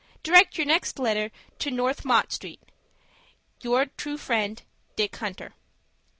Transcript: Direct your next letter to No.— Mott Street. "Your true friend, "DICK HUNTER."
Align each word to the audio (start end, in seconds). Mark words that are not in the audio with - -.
Direct 0.23 0.57
your 0.57 0.65
next 0.65 0.97
letter 0.97 1.29
to 1.59 1.69
No.— 1.69 1.93
Mott 2.05 2.31
Street. 2.31 2.59
"Your 3.61 3.85
true 3.85 4.17
friend, 4.17 4.59
"DICK 4.95 5.15
HUNTER." 5.17 5.53